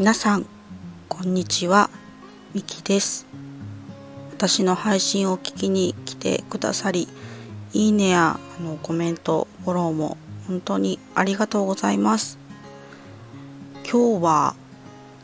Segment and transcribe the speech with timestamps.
[0.00, 0.46] 皆さん
[1.10, 1.90] こんにちは。
[2.54, 3.26] みきです。
[4.32, 7.06] 私の配信を聞きに来てくださり
[7.74, 10.16] いいねやあのコメントフォローも
[10.48, 12.38] 本当にありがとうございます。
[13.92, 14.54] 今日は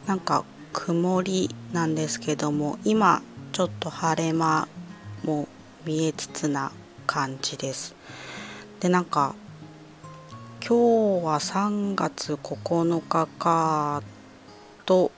[0.07, 0.45] なんか
[0.75, 3.23] 曇りなんですけども今
[3.53, 4.69] ちょっと晴れ間
[5.25, 5.49] も
[5.87, 6.71] 見えつつな
[7.07, 7.95] 感じです。
[8.81, 9.35] でなんか
[10.61, 14.03] 今日は3月9日か
[14.87, 15.11] と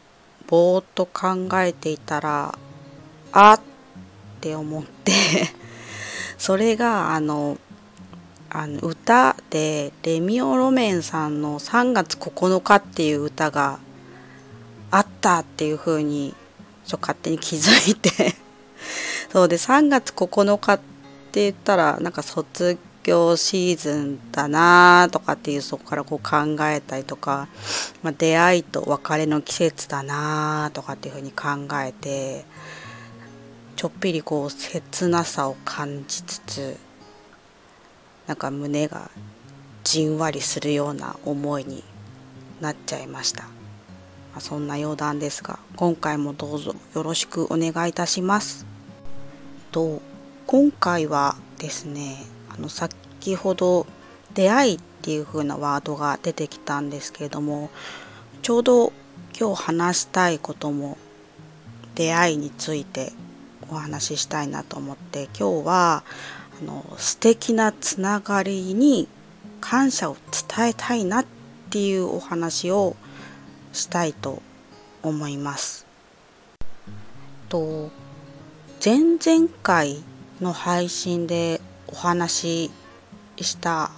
[0.49, 2.59] ぼーっと考えていたら
[3.33, 3.61] あっ
[4.41, 5.13] て思って
[6.39, 7.59] それがあの
[8.51, 13.79] あの歌でレミオロメンさんの「3月9日」っていう歌が
[14.91, 16.35] あったっていう風に
[16.87, 18.35] ちょ勝手に気づいて。
[19.31, 20.79] そうで3月9日っ
[21.33, 27.49] て言ったらなんか卒業シーズンだなとかっていうそこからこう考えたりとか、
[28.03, 32.45] まあ、出会いと別れの季節だなとかっていう風に考えて
[33.77, 36.77] ちょっぴりこう切なさを感じつつ
[38.27, 39.11] なんか胸が
[39.85, 41.83] じんわりするような思いに
[42.61, 43.45] なっちゃいました。
[43.45, 43.49] ま
[44.39, 48.67] あ、そんな余談ですが今回もどうぞよろしくお願いいたします。
[49.71, 50.03] と
[50.47, 53.87] 今回はですねあの先ほど
[54.35, 57.71] 「出会い」っていう風なワードが出てきたんですけれども
[58.43, 58.93] ちょうど
[59.39, 60.99] 今日話したいことも
[61.95, 63.13] 出会いについて
[63.71, 66.05] お話ししたいなと思って今日は
[66.61, 69.09] あの素敵なつながりに
[69.61, 70.17] 感謝を
[70.57, 71.27] 伝えたいなっ
[71.71, 72.97] ていうお話を
[73.73, 74.43] したいと
[75.03, 75.87] 思います。
[77.49, 77.91] と
[78.85, 80.03] 前々回
[80.41, 82.71] の配信でお話
[83.39, 83.91] しした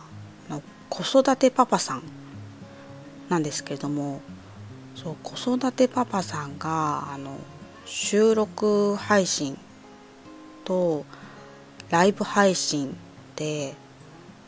[0.49, 2.03] の子育てパパさん
[3.29, 4.21] なんですけれども
[4.95, 7.37] そう子育てパパさんがあの
[7.87, 9.57] 収録配信
[10.65, 11.05] と
[11.91, 12.97] ライブ配信
[13.37, 13.75] で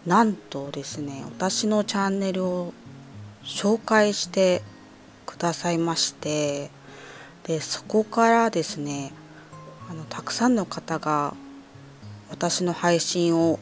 [0.06, 2.72] なんとですね私のチャンネルを
[3.44, 4.62] 紹介して
[5.26, 6.70] くださいまして
[7.44, 9.12] でそこからですね
[9.90, 11.34] あのたくさんの方が
[12.32, 13.60] 私の配信を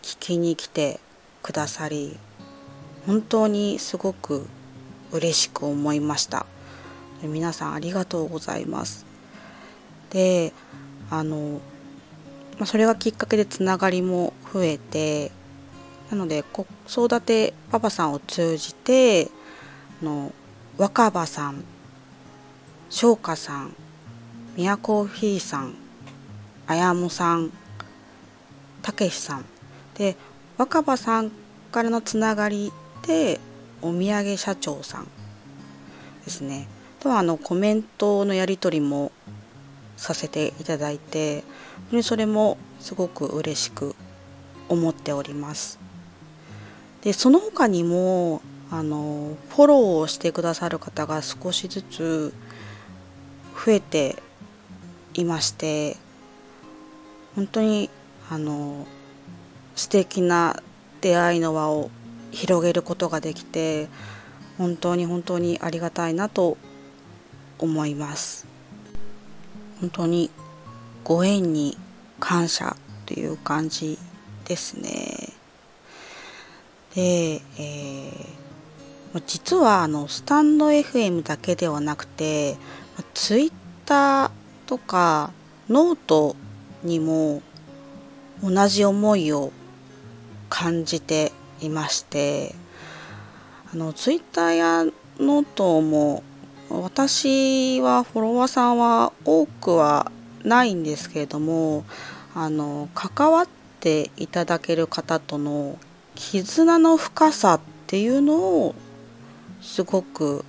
[0.00, 0.98] 聞きに来て
[1.42, 2.16] くださり
[3.06, 4.48] 本当にすごく
[5.12, 6.46] 嬉しく思いました。
[7.22, 9.06] 皆さんありがとうございます。
[10.10, 10.52] で
[11.10, 11.60] あの、
[12.58, 15.30] ま、それがきっかけでつながりも増えて
[16.10, 19.28] なので子育てパパさんを通じて
[20.02, 20.32] の
[20.78, 21.62] 若葉さん
[22.88, 23.76] 翔歌さん
[24.56, 25.74] みやコーヒーさん
[26.66, 27.52] あやもさん
[28.86, 29.44] たけしさん。
[29.96, 30.14] で
[30.58, 31.32] 若葉さん
[31.72, 32.72] からのつながり
[33.04, 33.40] で
[33.82, 35.08] お土産社長さん
[36.24, 36.68] ですね。
[37.00, 39.10] とはあのコメントのやり取りも
[39.96, 41.46] させていただいて本
[41.90, 43.96] 当にそれもすごく嬉しく
[44.68, 45.80] 思っております。
[47.02, 52.32] でその他にもあのフォローをしてくださる方が少しずつ
[53.64, 54.22] 増えて
[55.14, 55.96] いまして
[57.34, 57.90] 本当に
[58.30, 58.86] あの
[59.74, 60.62] 素敵な
[61.00, 61.90] 出会いの輪を
[62.30, 63.88] 広げることができて
[64.58, 66.56] 本当に本当にありがたいなと
[67.58, 68.46] 思います。
[69.80, 70.30] 本当に
[71.04, 71.76] ご縁に
[72.18, 73.98] 感謝という感じ
[74.44, 75.32] ですね。
[76.94, 82.56] で、えー、実はあのスタンド FM だけではなくて
[83.12, 83.52] ツイッ
[83.84, 84.30] ター
[84.66, 85.30] とか
[85.68, 86.36] ノート
[86.82, 87.42] にも
[88.42, 89.52] 同じ思いを
[90.48, 92.54] 感じていまして
[93.72, 94.84] あのツイッターや
[95.18, 96.22] ノートも
[96.68, 100.10] 私はフォロワーさんは多くは
[100.44, 101.84] ないんですけれども
[102.34, 103.48] あの関わっ
[103.80, 105.78] ていただける方との
[106.14, 108.74] 絆の深さっていうのを
[109.62, 110.44] すごく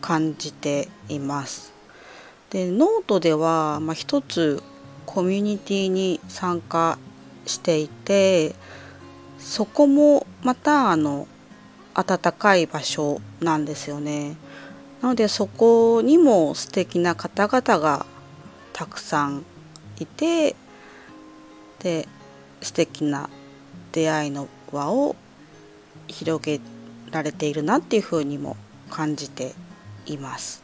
[0.00, 1.72] 感じています。
[2.50, 4.62] でノートでは、まあ、一つ
[5.06, 6.98] コミュニティに参加
[7.46, 8.54] していて
[9.38, 11.26] そこもまたあの
[11.94, 14.36] 暖かい場所なんですよね。
[15.00, 18.06] なのでそこにも素敵な方々が
[18.72, 19.44] たくさん
[19.98, 20.54] いて
[21.78, 22.06] で
[22.60, 23.30] 素敵な
[23.92, 25.16] 出会いの輪を
[26.08, 26.60] 広げ
[27.10, 28.56] られているなっていうふうにも
[28.90, 29.54] 感じて
[30.06, 30.62] います。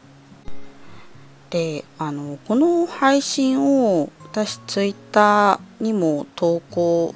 [1.50, 7.14] であのこの配信を私ツイッターにも投稿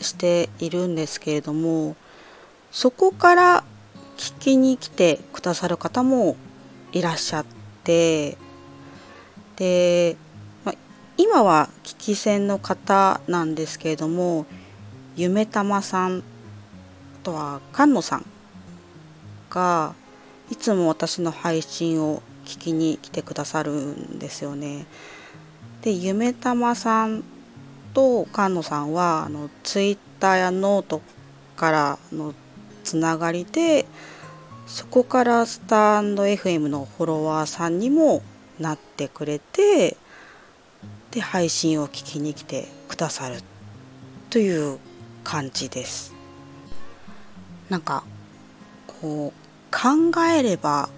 [0.00, 1.96] しているんですけれども
[2.70, 3.64] そこから
[4.16, 6.36] 聞きに来てくださる方も
[6.92, 7.46] いらっしゃっ
[7.84, 8.36] て
[9.56, 10.16] で、
[10.64, 10.74] ま、
[11.16, 14.46] 今は聞き戦の方なんですけれども
[15.16, 16.22] 夢玉さんあ
[17.24, 18.26] とは菅野さん
[19.50, 19.94] が
[20.50, 24.86] いつも私の配信を聞きに来てくださるんですよね。
[25.82, 27.22] で夢玉さん
[27.98, 31.02] と菅野さんはあのツイッターやノート
[31.56, 32.32] からの
[32.84, 33.86] つながりで
[34.68, 38.22] そこからスタンド FM のフォロワーさんにも
[38.60, 39.96] なってくれて
[41.10, 43.40] で配信を聞きに来てくださる
[44.30, 44.78] という
[45.24, 46.14] 感じです。
[47.68, 48.04] なんか
[48.86, 50.88] こう考えれば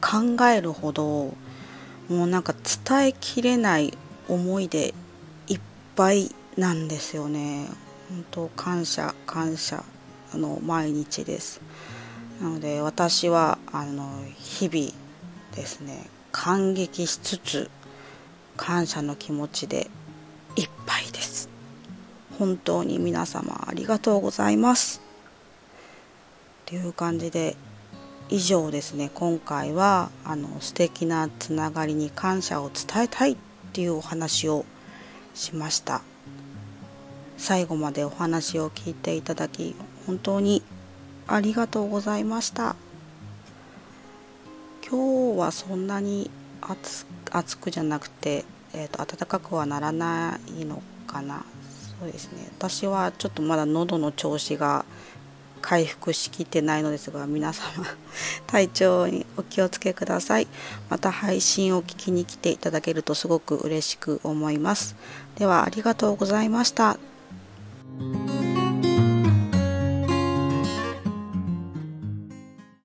[0.00, 1.34] 考えるほど
[2.08, 2.54] もうなんか
[2.86, 3.98] 伝えきれない
[4.28, 4.94] 思いで
[5.48, 5.60] いっ
[5.96, 7.66] ぱいなんですよね。
[8.08, 9.84] 本当感謝感謝
[10.34, 11.60] の毎日です。
[12.40, 14.92] なので私はあの日々
[15.56, 17.70] ですね感激しつつ
[18.56, 19.90] 感謝の気持ちで
[20.56, 21.48] いっぱいです。
[22.38, 25.00] 本当に皆様ありがとうございます。
[26.66, 27.56] という感じで
[28.28, 33.36] 以上ですね今回はあの素敵なつながりに感謝を伝えたいっ
[33.72, 34.64] ていうお話を
[35.34, 36.02] しました
[37.36, 39.74] 最後までお話を聞いていただき
[40.06, 40.62] 本当に
[41.26, 42.76] ありがとうございました。
[44.88, 48.44] 今日はそんなに暑暑くじゃなくて、
[48.74, 51.44] えーと、暖かくはならないのかな。
[51.98, 52.46] そうですね。
[52.58, 54.84] 私はちょっとまだ喉の調子が
[55.62, 57.86] 回復しきってないのですが皆様
[58.46, 60.46] 体調にお気をつけください。
[60.90, 64.94] また配信を聞きに来ていただけるとすごく嬉しく思います。
[65.36, 66.98] ではありがとうございました。